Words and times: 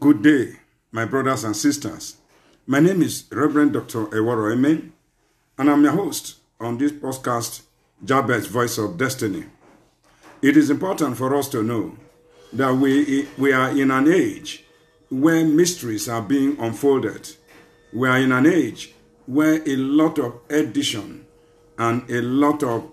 Good 0.00 0.22
day, 0.22 0.52
my 0.92 1.06
brothers 1.06 1.42
and 1.42 1.56
sisters. 1.56 2.18
My 2.68 2.78
name 2.78 3.02
is 3.02 3.24
Reverend 3.32 3.72
Dr. 3.72 4.06
Ewaro 4.06 4.52
Emen, 4.54 4.92
and 5.58 5.68
I'm 5.68 5.82
your 5.82 5.92
host 5.92 6.36
on 6.60 6.78
this 6.78 6.92
podcast, 6.92 7.62
Jabez 8.04 8.46
Voice 8.46 8.78
of 8.78 8.96
Destiny. 8.96 9.46
It 10.40 10.56
is 10.56 10.70
important 10.70 11.16
for 11.16 11.34
us 11.34 11.48
to 11.48 11.64
know 11.64 11.96
that 12.52 12.76
we, 12.76 13.26
we 13.38 13.52
are 13.52 13.70
in 13.70 13.90
an 13.90 14.06
age 14.06 14.62
where 15.10 15.44
mysteries 15.44 16.08
are 16.08 16.22
being 16.22 16.56
unfolded. 16.60 17.30
We 17.92 18.08
are 18.08 18.18
in 18.18 18.30
an 18.30 18.46
age 18.46 18.94
where 19.26 19.68
a 19.68 19.74
lot 19.74 20.20
of 20.20 20.38
addition 20.48 21.26
and 21.76 22.08
a 22.08 22.20
lot 22.22 22.62
of 22.62 22.88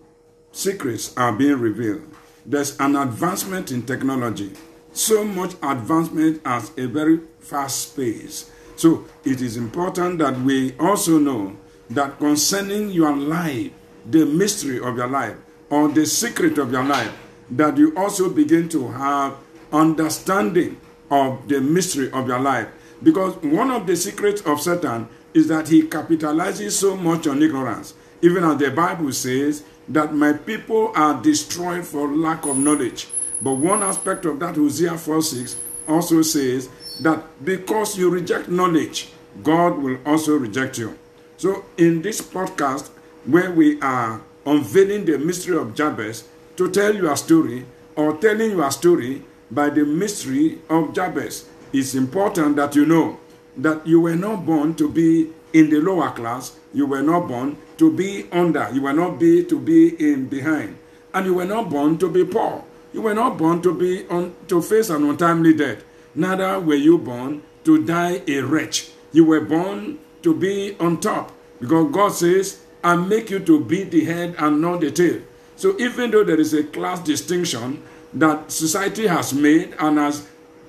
secrets 0.52 1.16
are 1.16 1.34
being 1.34 1.60
revealed. 1.60 2.12
There's 2.48 2.76
an 2.80 2.96
advancement 2.96 3.72
in 3.72 3.84
technology, 3.84 4.54
so 4.96 5.24
much 5.26 5.54
advancement 5.62 6.42
at 6.46 6.72
a 6.78 6.88
very 6.88 7.20
fast 7.40 7.96
pace. 7.96 8.50
So 8.76 9.06
it 9.24 9.42
is 9.42 9.58
important 9.58 10.20
that 10.20 10.40
we 10.42 10.76
also 10.80 11.20
know 11.20 11.56
that 11.90 12.18
concerning 12.18 12.90
your 12.90 13.16
life, 13.16 13.72
the 14.10 14.26
mystery 14.26 14.80
of 14.80 14.98
your 14.98 15.08
life, 15.08 15.36
or 15.70 15.90
the 15.90 16.06
secret 16.06 16.58
of 16.58 16.72
your 16.72 16.84
life, 16.84 17.12
that 17.52 17.78
you 17.78 17.96
also 17.96 18.30
begin 18.30 18.70
to 18.70 18.88
have 18.90 19.36
understanding 19.72 20.80
of 21.12 21.48
the 21.48 21.62
mystery 21.62 22.12
of 22.12 22.28
your 22.28 22.40
life. 22.40 22.68
Because 23.04 23.36
one 23.44 23.72
of 23.72 23.86
the 23.86 23.96
secrets 23.96 24.42
of 24.42 24.62
Satan 24.62 25.08
is 25.34 25.48
that 25.50 25.68
he 25.68 25.84
capitalizes 25.84 26.72
so 26.72 26.96
much 26.96 27.28
on 27.28 27.44
ignorance. 27.44 27.94
Even 28.22 28.44
as 28.44 28.58
the 28.58 28.72
Bible 28.72 29.12
says 29.12 29.64
that 29.90 30.14
my 30.14 30.34
people 30.34 30.92
are 30.96 31.22
destroyed 31.22 31.86
for 31.86 32.08
lack 32.08 32.46
of 32.46 32.58
knowledge. 32.58 33.08
But 33.46 33.58
one 33.58 33.84
aspect 33.84 34.26
of 34.26 34.40
that, 34.40 34.56
Hosea 34.56 34.98
4 34.98 35.22
6, 35.22 35.56
also 35.88 36.24
says 36.24 36.68
that 37.02 37.22
because 37.46 37.96
you 37.96 38.10
reject 38.10 38.50
knowledge, 38.50 39.10
God 39.44 39.78
will 39.78 40.00
also 40.04 40.36
reject 40.38 40.80
you. 40.80 40.98
So, 41.38 41.64
in 41.78 42.02
this 42.02 42.22
podcast, 42.22 42.90
where 43.24 43.52
we 43.52 43.80
are 43.82 44.20
unveiling 44.48 45.06
the 45.06 45.20
mystery 45.20 45.56
of 45.56 45.76
Jabez 45.76 46.28
to 46.58 46.72
tell 46.72 46.96
you 46.96 47.12
a 47.12 47.16
story 47.16 47.68
or 47.96 48.18
telling 48.18 48.50
you 48.50 48.64
a 48.64 48.72
story 48.72 49.22
by 49.52 49.70
the 49.70 49.86
mystery 49.86 50.58
of 50.68 50.96
Jabez, 50.96 51.46
it's 51.72 51.94
important 51.94 52.56
that 52.56 52.76
you 52.76 52.88
know 52.88 53.20
that 53.58 53.86
you 53.86 54.02
were 54.02 54.16
not 54.16 54.44
born 54.44 54.74
to 54.74 54.90
be 54.90 55.30
in 55.54 55.70
the 55.70 55.80
lower 55.82 56.10
class, 56.10 56.58
you 56.74 56.88
were 56.88 57.04
not 57.04 57.28
born 57.28 57.58
to 57.78 57.96
be 57.96 58.28
under, 58.32 58.68
you 58.74 58.82
were 58.82 58.94
not 58.94 59.20
be 59.20 59.46
to 59.46 59.60
be 59.60 59.90
in 60.00 60.26
behind, 60.26 60.80
and 61.14 61.28
you 61.28 61.36
were 61.36 61.46
not 61.46 61.70
born 61.70 61.96
to 62.00 62.10
be 62.10 62.26
poor. 62.26 62.64
You 62.96 63.02
were 63.02 63.14
not 63.14 63.38
born 63.38 63.62
to 63.64 63.74
be 63.74 64.08
on 64.08 64.34
to 64.48 64.62
face 64.62 64.90
an 64.90 65.04
untimely 65.04 65.54
death. 65.54 65.84
Neither 66.16 66.62
were 66.62 66.80
you 66.80 66.98
born 66.98 67.42
to 67.66 67.84
die 67.84 68.22
a 68.26 68.40
wretch. 68.40 68.90
You 69.12 69.26
were 69.26 69.42
born 69.42 70.00
to 70.22 70.34
be 70.34 70.78
on 70.80 71.02
top 71.02 71.34
because 71.60 71.92
God 71.92 72.14
says, 72.14 72.62
I 72.82 72.96
make 72.96 73.30
you 73.30 73.40
to 73.40 73.60
be 73.60 73.84
the 73.84 74.06
head 74.06 74.36
and 74.38 74.62
not 74.62 74.80
the 74.80 74.92
tail. 74.92 75.20
So 75.58 75.78
even 75.78 76.12
though 76.12 76.24
there 76.24 76.40
is 76.40 76.54
a 76.54 76.64
class 76.64 77.02
distinction 77.02 77.84
that 78.14 78.50
society 78.50 79.08
has 79.08 79.34
made 79.34 79.76
and 79.78 79.98
has 79.98 80.26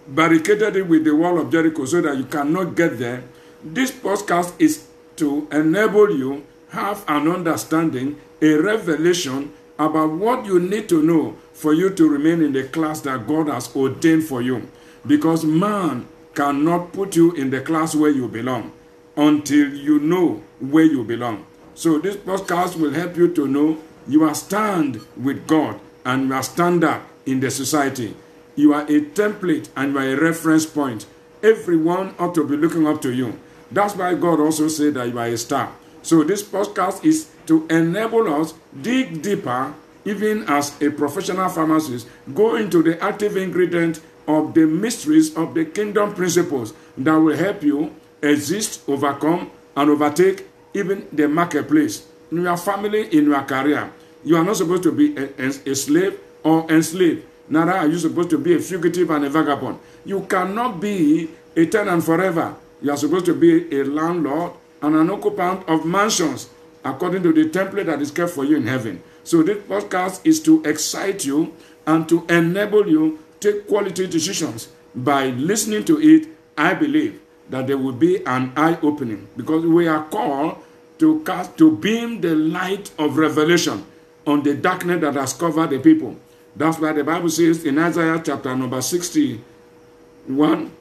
barricaded 0.09 0.75
it 0.75 0.89
with 0.89 1.05
the 1.05 1.15
wall 1.15 1.39
of 1.39 1.53
Jericho 1.53 1.85
so 1.85 2.01
that 2.01 2.17
you 2.19 2.25
cannot 2.25 2.75
get 2.75 2.99
there, 2.99 3.23
this 3.63 3.93
podcast 3.93 4.53
is 4.59 4.89
to 5.15 5.47
enable 5.53 6.11
you 6.11 6.45
have 6.71 7.05
an 7.07 7.29
understanding, 7.29 8.19
a 8.43 8.55
revelation 8.55 9.53
about 9.79 10.13
what 10.13 10.47
you 10.47 10.59
need 10.59 10.89
to 10.89 11.03
know 11.03 11.37
for 11.53 11.73
you 11.73 11.91
to 11.91 12.09
remain 12.09 12.43
in 12.43 12.53
the 12.53 12.65
class 12.65 13.01
that 13.03 13.27
God 13.27 13.49
has 13.49 13.75
ordained 13.75 14.25
for 14.25 14.43
you. 14.43 14.69
Because 15.07 15.45
man 15.45 16.09
cannot 16.35 16.93
put 16.93 17.17
you 17.17 17.33
in 17.33 17.51
the 17.51 17.61
class 17.61 17.95
where 17.95 18.11
you 18.11 18.29
belong 18.29 18.73
until 19.17 19.73
you 19.75 19.99
know 19.99 20.43
where 20.61 20.85
you 20.85 21.05
belong. 21.05 21.47
So 21.75 21.99
this 21.99 22.17
podcast 22.17 22.77
will 22.77 22.93
help 22.93 23.17
you 23.17 23.33
to 23.35 23.47
know 23.47 23.79
you 24.09 24.25
are 24.25 24.35
stand 24.35 25.01
with 25.17 25.47
God 25.47 25.81
and 26.05 26.29
you 26.29 26.35
are 26.35 26.43
stand 26.43 26.85
up 26.85 27.03
in 27.25 27.41
the 27.41 27.51
society. 27.51 28.15
You 28.55 28.73
are 28.73 28.83
a 28.83 29.01
template 29.01 29.69
and 29.77 29.93
you 29.93 29.99
are 29.99 30.09
a 30.09 30.21
reference 30.21 30.65
point. 30.67 31.07
Everyone 31.43 32.15
ought 32.19 32.35
to 32.35 32.47
be 32.47 32.57
looking 32.57 32.87
up 32.87 33.03
to 33.03 33.13
you. 33.13 33.39
That's 33.71 33.95
why 33.97 34.15
God 34.15 34.41
also 34.41 34.69
said 34.69 34.95
that 34.95 35.09
you 35.09 35.19
are 35.19 35.27
a 35.27 35.37
star. 35.37 35.73
So 36.07 36.23
this 36.23 36.41
podcast 36.41 37.03
is 37.03 37.27
to 37.51 37.67
enable 37.67 38.33
us 38.33 38.55
dig 38.71 39.23
deeper, 39.23 39.75
even 40.05 40.45
as 40.47 40.71
a 40.81 40.89
professional 40.95 41.49
pharmacist, 41.49 42.07
go 42.33 42.55
into 42.55 42.81
the 42.81 42.95
active 43.03 43.37
ingredient 43.37 43.99
of 44.29 44.55
the 44.55 44.67
mysteries 44.71 45.35
of 45.35 45.55
the 45.55 45.65
kingdom 45.65 46.15
principles 46.15 46.75
that 46.97 47.17
will 47.17 47.37
help 47.37 47.65
you 47.65 47.91
exist, 48.23 48.87
overcome, 48.87 49.51
and 49.75 49.91
overtake 49.91 50.47
even 50.75 51.09
the 51.11 51.27
marketplace. 51.27 52.07
In 52.31 52.43
your 52.43 52.57
family, 52.57 53.11
in 53.11 53.25
your 53.25 53.43
career, 53.43 53.91
you 54.23 54.37
are 54.37 54.45
not 54.45 54.59
supposed 54.59 54.85
to 54.85 54.93
be 54.93 55.11
a, 55.17 55.27
a, 55.43 55.75
slave 55.75 56.21
or 56.45 56.71
enslaved. 56.71 57.27
Neither 57.49 57.73
are 57.73 57.89
you 57.89 57.99
supposed 57.99 58.31
to 58.31 58.39
be 58.39 58.55
a 58.55 58.61
fugitive 58.61 59.11
and 59.11 59.25
a 59.25 59.29
vagabond. 59.29 59.81
You 60.05 60.21
cannot 60.31 60.79
be 60.81 61.31
a 61.57 61.67
tenant 61.67 62.05
forever. 62.05 62.55
You 62.81 62.93
are 62.93 62.97
supposed 62.97 63.27
to 63.27 63.35
be 63.35 63.77
a 63.77 63.83
landlord 63.83 64.53
and 64.83 64.95
an 64.95 65.11
occupant 65.11 65.69
of 65.69 65.85
mansions 65.85 66.49
according 66.85 67.23
to 67.23 67.33
the 67.33 67.49
template 67.51 67.87
that 67.87 68.01
is 68.01 68.11
kept 68.11 68.31
for 68.31 68.45
you 68.45 68.57
in 68.57 68.67
heaven. 68.67 69.03
So 69.25 69.43
this 69.43 69.59
podcast 69.65 70.21
is 70.25 70.41
to 70.43 70.63
excite 70.65 71.25
you 71.25 71.55
and 71.87 72.09
to 72.09 72.25
enable 72.29 72.89
you 72.89 73.19
take 73.41 73.67
quality 73.67 74.07
decisions. 74.07 74.69
By 74.95 75.27
listening 75.31 75.85
to 75.87 76.01
it, 76.01 76.29
I 76.57 76.75
believe 76.75 77.21
that 77.51 77.67
there 77.67 77.79
will 77.79 77.93
be 77.93 78.25
an 78.25 78.53
eye 78.57 78.79
opening 78.83 79.29
because 79.37 79.65
we 79.65 79.87
are 79.89 80.05
called 80.05 80.59
to 80.99 81.21
cast 81.25 81.57
to 81.59 81.77
beam 81.77 82.21
the 82.21 82.35
light 82.35 82.91
of 82.99 83.19
revelation 83.19 83.85
on 84.27 84.43
the 84.43 84.55
darkness 84.55 85.01
that 85.01 85.15
has 85.15 85.33
covered 85.33 85.71
the 85.71 85.79
people. 85.79 86.17
That's 86.55 86.79
why 86.79 86.93
the 86.93 87.05
Bible 87.05 87.29
says 87.29 87.65
in 87.65 87.79
Isaiah 87.79 88.21
chapter 88.25 88.57
number 88.57 88.81
61, 88.81 90.73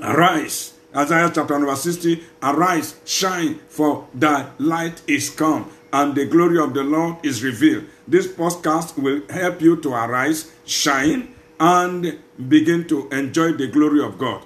Arise, 0.00 0.73
Isaiah 0.96 1.30
chapter 1.34 1.58
number 1.58 1.74
60, 1.74 2.22
Arise, 2.42 3.00
shine, 3.04 3.58
for 3.68 4.06
thy 4.14 4.48
light 4.58 5.02
is 5.08 5.30
come, 5.30 5.70
and 5.92 6.14
the 6.14 6.26
glory 6.26 6.58
of 6.58 6.72
the 6.72 6.84
Lord 6.84 7.16
is 7.24 7.42
revealed. 7.42 7.84
This 8.06 8.28
podcast 8.28 8.96
will 8.96 9.22
help 9.28 9.60
you 9.60 9.76
to 9.82 9.92
arise, 9.92 10.52
shine, 10.64 11.34
and 11.58 12.18
begin 12.48 12.86
to 12.88 13.08
enjoy 13.10 13.52
the 13.52 13.66
glory 13.66 14.04
of 14.04 14.18
God. 14.18 14.44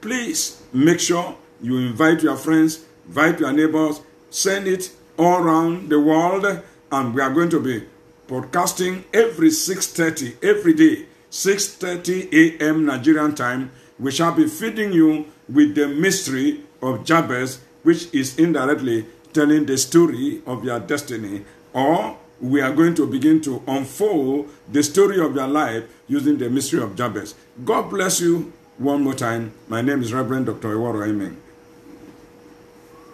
Please 0.00 0.62
make 0.72 1.00
sure 1.00 1.36
you 1.62 1.78
invite 1.78 2.22
your 2.22 2.36
friends, 2.36 2.84
invite 3.06 3.40
your 3.40 3.52
neighbors, 3.52 4.00
send 4.30 4.66
it 4.66 4.90
all 5.16 5.38
around 5.42 5.88
the 5.88 6.00
world, 6.00 6.62
and 6.92 7.14
we 7.14 7.20
are 7.20 7.32
going 7.32 7.50
to 7.50 7.60
be 7.60 7.84
podcasting 8.28 9.04
every 9.14 9.50
6.30 9.50 10.42
every 10.42 10.74
day 10.74 11.06
6.30 11.30 12.32
a.m 12.32 12.84
nigerian 12.84 13.34
time 13.34 13.70
we 13.98 14.10
shall 14.10 14.32
be 14.32 14.46
feeding 14.46 14.92
you 14.92 15.26
with 15.48 15.74
the 15.74 15.88
mystery 15.88 16.60
of 16.82 17.04
jabez 17.04 17.60
which 17.82 18.12
is 18.14 18.38
indirectly 18.38 19.06
telling 19.32 19.66
the 19.66 19.76
story 19.78 20.42
of 20.46 20.64
your 20.64 20.80
destiny 20.80 21.44
or 21.72 22.16
we 22.40 22.60
are 22.60 22.72
going 22.72 22.94
to 22.94 23.06
begin 23.06 23.40
to 23.40 23.62
unfold 23.66 24.48
the 24.70 24.82
story 24.82 25.20
of 25.20 25.34
your 25.34 25.46
life 25.46 25.84
using 26.06 26.36
the 26.38 26.50
mystery 26.50 26.82
of 26.82 26.94
jabez. 26.96 27.34
God 27.64 27.88
bless 27.90 28.20
you 28.20 28.52
one 28.78 29.02
more 29.02 29.14
time. 29.14 29.52
My 29.68 29.80
name 29.80 30.02
is 30.02 30.12
reverend 30.12 30.46
dr 30.46 30.68
iwaro 30.68 31.06
amen 31.08 31.45